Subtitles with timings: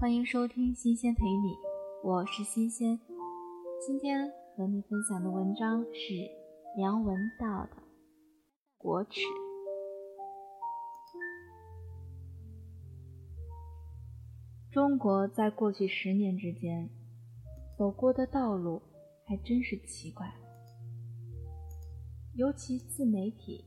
[0.00, 1.48] 欢迎收听《新鲜陪你》，
[2.04, 2.96] 我是新鲜。
[3.84, 6.14] 今天和你分享的文章是
[6.76, 7.72] 梁文道的
[8.78, 9.20] 《国耻》。
[14.70, 16.88] 中国在过去十年之间
[17.76, 18.80] 走过的道路
[19.26, 20.32] 还真是奇怪，
[22.36, 23.64] 尤其自媒体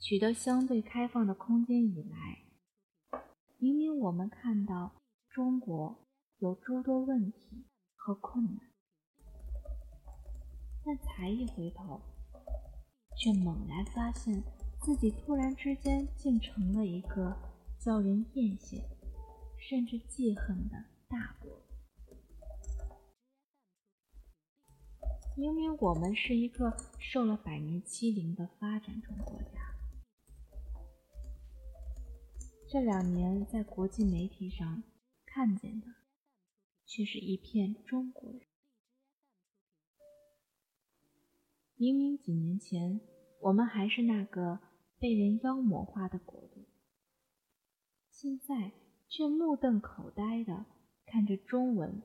[0.00, 3.20] 取得相对开放的空间以来，
[3.58, 5.01] 明明我们看到。
[5.32, 5.96] 中国
[6.40, 7.64] 有诸多问题
[7.94, 8.60] 和困难，
[10.84, 12.02] 但才一回头，
[13.16, 14.42] 却猛然发现
[14.82, 17.34] 自己突然之间竟成了一个
[17.78, 18.82] 叫人艳羡
[19.58, 21.50] 甚至记恨的大国。
[25.34, 29.74] 明明我们是一个受了百年欺凌的发展中国家，
[32.68, 34.82] 这两年在国际媒体上。
[35.34, 35.86] 看见的
[36.84, 38.42] 却是一片中国人。
[41.74, 43.00] 明明几年前
[43.40, 44.60] 我们还是那个
[44.98, 46.66] 被人妖魔化的国度，
[48.10, 48.72] 现在
[49.08, 50.66] 却目瞪口呆的
[51.06, 52.02] 看着中文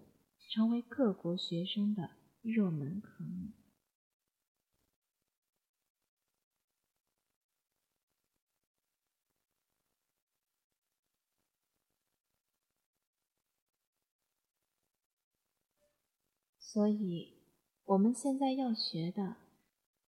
[0.49, 2.11] 成为各国学生的
[2.41, 3.51] 热门科目。
[16.77, 17.33] 所以，
[17.85, 19.37] 我们现在要学的，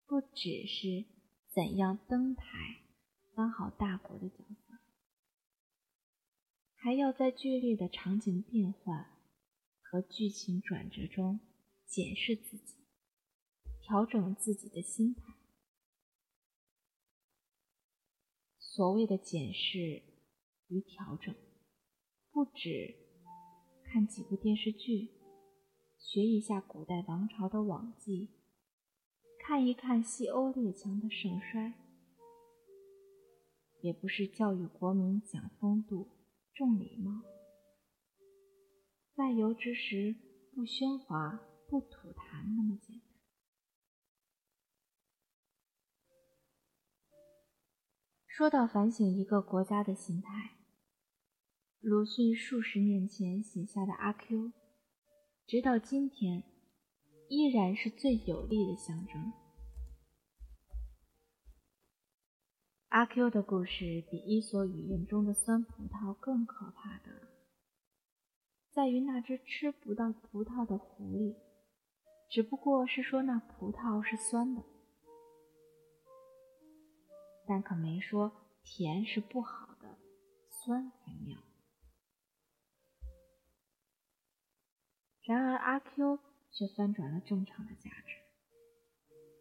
[0.05, 1.05] 不只是
[1.47, 2.81] 怎样登台
[3.33, 4.77] 当好大国的角色，
[6.75, 9.05] 还要在剧烈的场景变换
[9.79, 11.39] 和剧情转折中
[11.85, 12.75] 检视自己，
[13.79, 15.21] 调整自己的心态。
[18.59, 20.03] 所谓的检视
[20.67, 21.33] 与调整，
[22.29, 22.93] 不止
[23.85, 25.15] 看几部电视剧。
[25.97, 28.29] 学一下古代王朝的往迹，
[29.39, 31.73] 看一看西欧列强的盛衰，
[33.81, 36.07] 也不是教育国民讲风度、
[36.53, 37.23] 重礼貌。
[39.15, 40.15] 外游之时
[40.53, 43.07] 不喧哗、不吐痰那么简单。
[48.27, 50.57] 说到反省一个国家的心态，
[51.79, 54.37] 鲁迅数十年前写下的《阿 Q》。
[55.47, 56.43] 直到今天，
[57.29, 59.31] 依然是最有力的象征。
[62.89, 67.29] 阿 Q 的故事比《伊索寓言》中的酸葡萄更可怕的，
[68.71, 71.37] 在于那只吃不到葡萄的狐狸，
[72.29, 74.61] 只不过是说那葡萄是酸的，
[77.47, 78.33] 但可没说
[78.63, 79.97] 甜是不好的，
[80.49, 81.46] 酸才妙。
[85.27, 86.19] 然而阿 Q
[86.51, 88.15] 却翻转了正常的价值，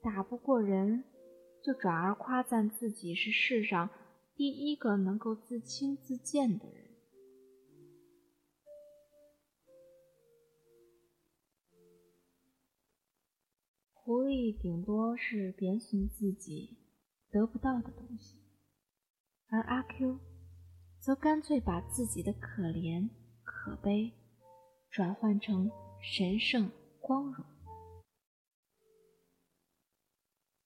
[0.02, 1.04] 打不过人，
[1.62, 3.88] 就转而夸赞自己是世上
[4.34, 6.86] 第一个能够自轻自贱的人。
[13.92, 16.76] 狐狸顶多是贬损自己
[17.30, 18.40] 得不到的东西，
[19.46, 20.18] 而阿 Q
[20.98, 23.08] 则干脆把自己的可怜
[23.44, 24.12] 可悲。
[24.96, 25.70] 转换成
[26.00, 26.70] 神圣
[27.02, 27.44] 光荣。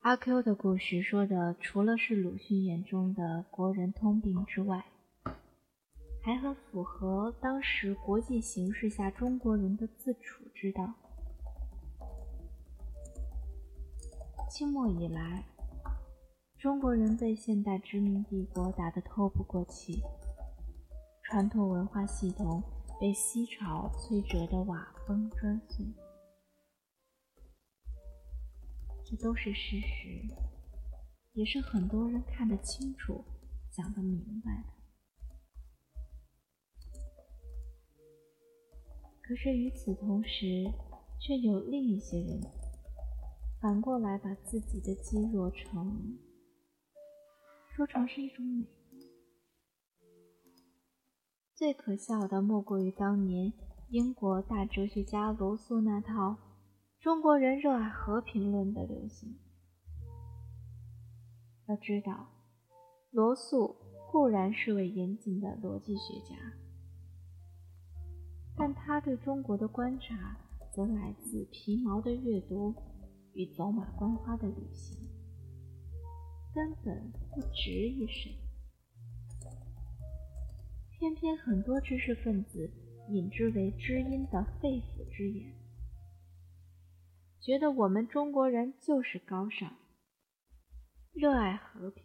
[0.02, 4.86] 阿 Q 的故事说的，除了是鲁迅眼中的国人通病之外，
[6.22, 10.94] 还很符合当时国际形势下中国人的自处之道。
[14.48, 15.44] 清末以来，
[16.56, 20.04] 中国人被现代殖民帝国打得透不过气，
[21.24, 22.62] 传统文化系统。
[23.00, 25.86] 被西潮摧折的瓦崩砖碎，
[29.06, 30.28] 这都是事实，
[31.32, 33.24] 也是很多人看得清楚、
[33.70, 34.68] 讲得明白的。
[39.22, 40.70] 可是与此同时，
[41.18, 42.38] 却有另一些人
[43.62, 46.18] 反过来把自己的肌弱成
[47.74, 48.66] 说成是一种美。
[51.60, 53.52] 最可笑的莫过于当年
[53.90, 56.38] 英国大哲学家罗素那套
[56.98, 59.38] “中国人热爱和平论”的流行。
[61.68, 62.28] 要知道，
[63.10, 63.76] 罗素
[64.10, 66.34] 固然是位严谨的逻辑学家，
[68.56, 70.38] 但他对中国的观察
[70.72, 72.74] 则来自皮毛的阅读
[73.34, 74.96] 与走马观花的旅行，
[76.54, 78.39] 根本不值一审。
[81.00, 82.70] 偏偏很多知识分子
[83.08, 85.50] 引之为知音的肺腑之言，
[87.40, 89.74] 觉得我们中国人就是高尚，
[91.14, 92.04] 热爱和平，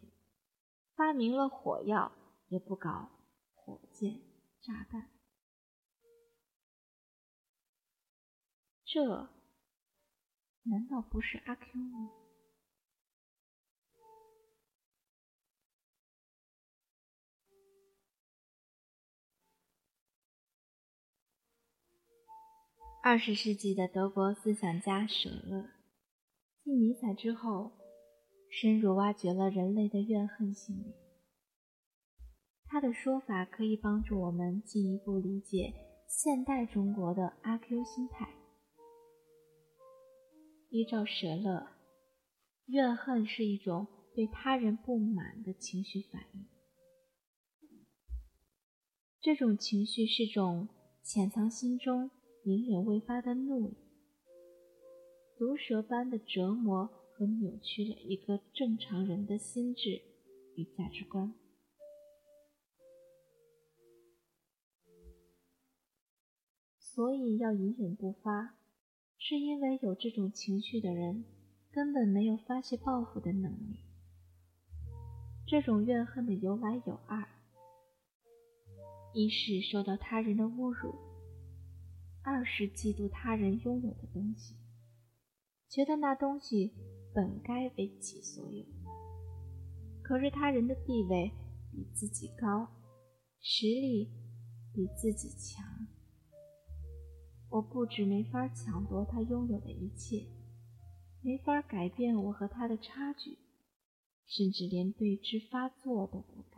[0.96, 2.10] 发明了火药
[2.48, 3.10] 也不搞
[3.54, 4.22] 火箭
[4.62, 5.10] 炸弹。
[8.86, 9.28] 这
[10.64, 12.25] 难道不是阿 Q 吗？
[23.08, 25.70] 二十世纪的德国思想家舍勒，
[26.64, 27.72] 继尼采之后，
[28.50, 30.96] 深入挖掘了人类的怨恨心理。
[32.66, 35.72] 他的说法可以帮助我们进一步理解
[36.08, 38.28] 现代中国的阿 Q 心态。
[40.72, 41.68] 依照舍勒，
[42.66, 43.86] 怨恨是一种
[44.16, 46.48] 对他人不满的情绪反应，
[49.22, 50.68] 这种情绪是种
[51.04, 52.10] 潜藏心中。
[52.46, 53.76] 隐忍未发的怒意，
[55.36, 60.04] 毒蛇般的折磨和扭曲了一个正常人的心智
[60.56, 61.34] 与价值观。
[66.78, 68.56] 所以要隐忍不发，
[69.18, 71.26] 是因为有这种情绪的人
[71.72, 73.80] 根本没有发泄报复的能力。
[75.48, 77.28] 这种怨恨的由来有二：
[79.16, 81.15] 一是受到他人的侮辱。
[82.26, 84.56] 二是嫉妒他人拥有的东西，
[85.70, 86.74] 觉得那东西
[87.14, 88.66] 本该为己所有。
[90.02, 91.32] 可是他人的地位
[91.72, 92.68] 比自己高，
[93.40, 94.10] 实力
[94.74, 95.64] 比自己强，
[97.50, 100.26] 我不止没法抢夺他拥有的一切，
[101.22, 103.38] 没法改变我和他的差距，
[104.26, 106.55] 甚至连对峙发作都不敢。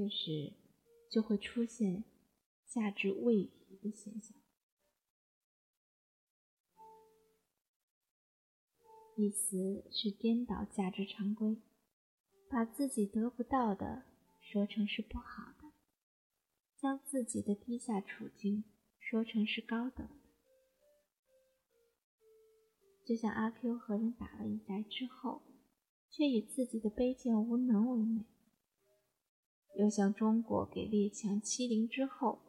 [0.00, 0.54] 这时
[1.10, 2.04] 就会出现
[2.66, 4.34] 价值位移的现象，
[9.14, 11.58] 意思是颠倒价值常规，
[12.48, 14.04] 把自己得不到的
[14.40, 15.70] 说成是不好的，
[16.78, 18.64] 将自己的低下处境
[18.98, 20.14] 说成是高等的。
[23.04, 25.42] 就像阿 Q 和人打了一架之后，
[26.08, 28.24] 却以自己的卑贱无能为美。
[29.74, 32.40] 又像中国给列强欺凌之后，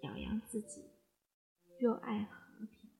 [0.00, 0.84] 表扬自己
[1.78, 2.90] 热爱和平。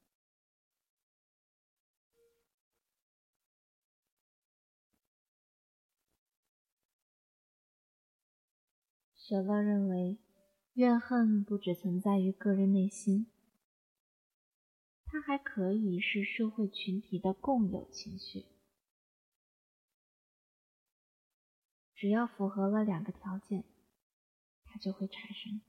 [9.15, 10.19] 舍勒认为，
[10.73, 13.31] 怨恨不只存在于个人内心，
[15.05, 18.47] 它还可以是社会群体的共有情绪。
[22.01, 23.63] 只要符合了两个条件，
[24.65, 25.61] 它就会产生。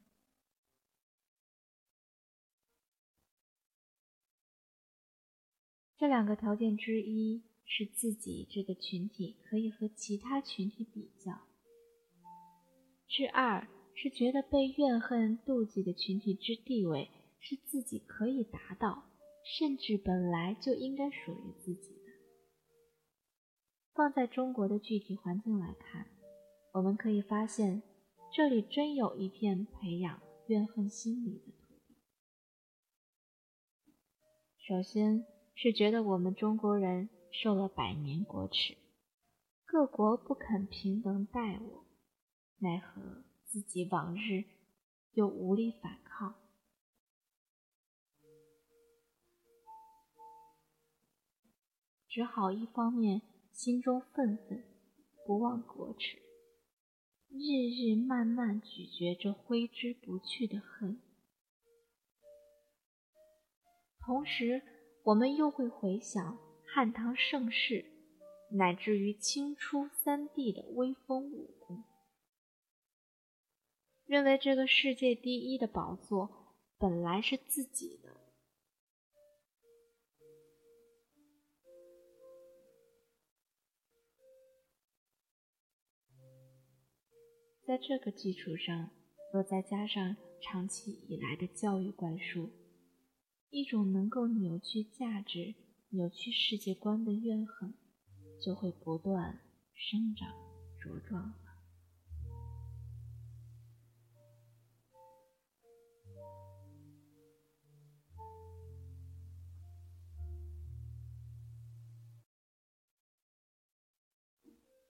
[5.98, 11.34] 这两个条件之一是自己这个群体可以和其他群体比较；
[13.10, 17.12] 之二是觉得被怨恨、妒忌的群体之地位
[17.42, 19.04] 是自己可以达到，
[19.44, 22.12] 甚至本来就应该属于自己的。
[23.94, 26.08] 放在中国的具体环境来看。
[26.74, 27.84] 我们可以发现，
[28.34, 31.96] 这里真有一片培养怨恨心理的土地。
[34.58, 38.78] 首先是觉得我们中国人受了百年国耻，
[39.66, 41.86] 各国不肯平等待我，
[42.60, 44.46] 奈何自己往日
[45.12, 46.36] 又无力反抗，
[52.08, 54.64] 只好一方面心中愤愤，
[55.28, 56.31] 不忘国耻。
[57.34, 61.02] 日日慢慢咀嚼着挥之不去的恨，
[64.00, 64.62] 同时，
[65.04, 67.86] 我们又会回想汉唐盛世，
[68.52, 71.86] 乃至于清初三帝的威风武功，
[74.06, 78.21] 认为这个世界第一的宝座本来是自己的。
[87.72, 88.90] 在这个基础上，
[89.32, 92.50] 若再加上长期以来的教育灌输，
[93.50, 95.56] 一种能够扭曲价值、
[95.88, 97.74] 扭曲世界观的怨恨，
[98.42, 99.40] 就会不断
[99.74, 100.28] 生长
[100.82, 101.34] 茁壮。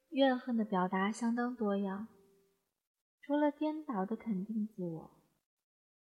[0.09, 2.07] 怨恨的表达相当多样。
[3.31, 5.09] 除了颠倒的肯定自我，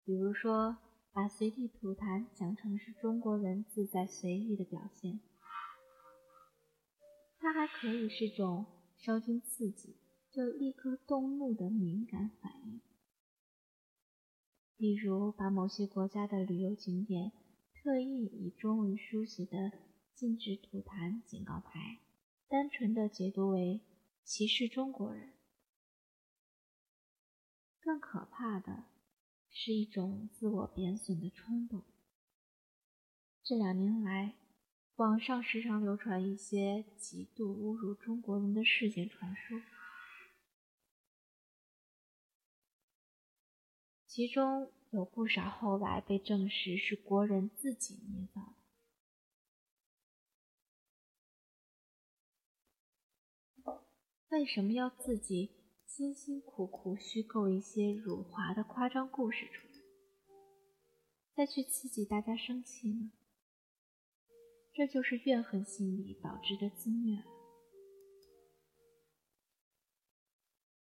[0.04, 0.76] 比如说
[1.12, 5.18] 把随地吐痰讲成是中国人自在随意的表现，
[7.40, 8.64] 它还可以是种
[8.96, 9.96] 稍经刺激
[10.30, 12.80] 就立刻动怒的敏感反应。
[14.76, 17.32] 例如，把某些国家的旅游景点
[17.74, 19.72] 特意以中文书写的
[20.14, 21.98] “禁止吐痰”警告牌，
[22.46, 23.80] 单纯的解读为
[24.22, 25.32] 歧视中国人。
[27.86, 28.86] 更可怕的
[29.48, 31.84] 是一种自我贬损的冲动。
[33.44, 34.34] 这两年来，
[34.96, 39.62] 网上时常流传一些极度侮辱中国人的事件传说，
[44.08, 48.40] 其中有不少后来被证实是国人自己捏造
[53.62, 53.84] 的。
[54.30, 55.55] 为什么要自己？
[55.96, 59.80] 辛辛苦苦虚构一些辱华的夸张故事出来，
[61.34, 63.12] 再去刺激大家生气呢？
[64.74, 67.24] 这就是怨恨心理导致的自虐。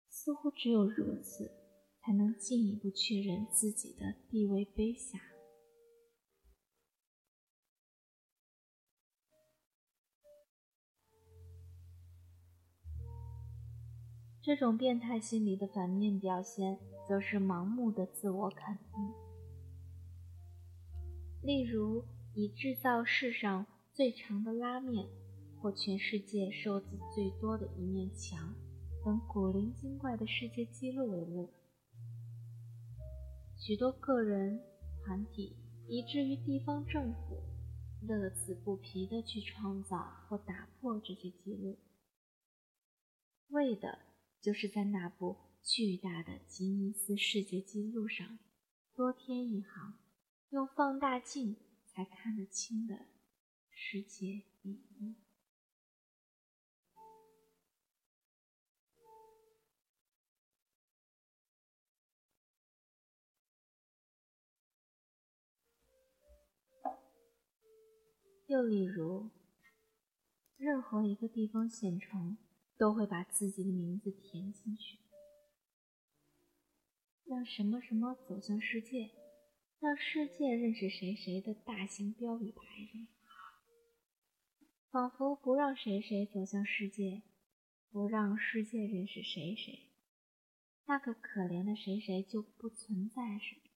[0.09, 1.51] 似乎只有如此，
[2.01, 5.19] 才能进一步确认自己的地位卑下。
[14.47, 19.13] 这种变态心理的反面表现，则是盲目的自我肯定。
[21.41, 25.05] 例如，以制造世上最长的拉面，
[25.59, 28.55] 或全世界数字最多的一面墙
[29.03, 31.49] 等古灵精怪的世界纪录为乐。
[33.57, 34.61] 许多个人、
[35.03, 35.57] 团体，
[35.89, 37.43] 以至于地方政府，
[38.01, 39.97] 乐此不疲地去创造
[40.29, 41.77] 或打破这些纪录，
[43.49, 44.06] 为的。
[44.47, 48.39] 就是在那部巨大的吉尼斯世界纪录上
[48.95, 49.99] 多添一行，
[50.51, 53.07] 用放大镜才看得清的
[53.69, 55.17] 世界第一。
[68.45, 69.29] 又例如，
[70.55, 72.37] 任何一个地方县城。
[72.77, 74.99] 都会把自己的名字填进去，
[77.25, 79.09] 让什么什么走向世界，
[79.79, 83.07] 让世界认识谁谁的大型标语牌上，
[84.91, 87.23] 仿佛不让谁谁走向世界，
[87.89, 89.89] 不让世界认识谁谁，
[90.85, 93.69] 那个可怜的谁谁就不存在似的。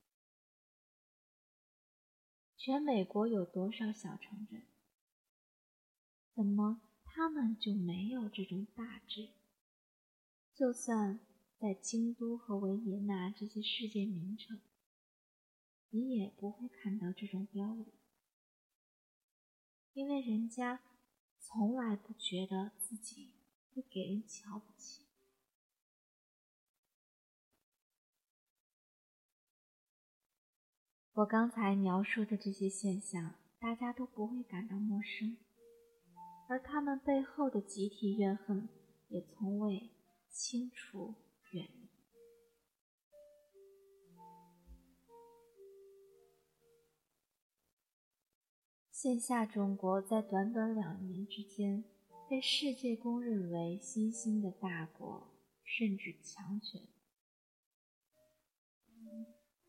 [2.55, 4.61] 全美国有多少小城镇？
[6.35, 6.81] 怎么？
[7.13, 9.29] 他们就没有这种大志。
[10.55, 11.19] 就算
[11.59, 14.61] 在京都和维也纳这些世界名城，
[15.89, 17.85] 你也不会看到这种标语，
[19.93, 20.81] 因为人家
[21.37, 23.33] 从来不觉得自己
[23.73, 25.01] 会给人瞧不起。
[31.13, 35.35] 我刚才描述的这些现象，大家都不会感到陌生。
[36.51, 38.67] 而他们背后的集体怨恨
[39.07, 39.89] 也从未
[40.29, 41.15] 清除
[41.51, 41.87] 远离。
[48.91, 51.85] 线下中国在短短两年之间
[52.29, 55.29] 被世界公认为新兴的大国，
[55.63, 56.81] 甚至强权，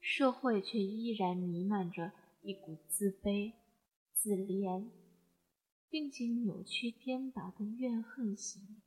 [0.00, 2.10] 社会却依然弥漫着
[2.42, 3.52] 一股自卑、
[4.12, 4.90] 自怜。
[5.92, 8.80] 并且扭曲颠倒的怨恨心，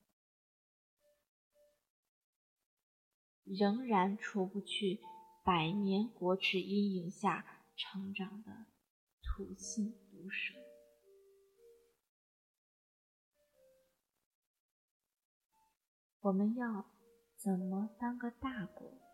[3.43, 4.99] 仍然除不去
[5.43, 8.65] 百年国耻阴影下成长的
[9.21, 10.55] 土性毒蛇。
[16.21, 16.89] 我们要
[17.35, 19.04] 怎么当个大国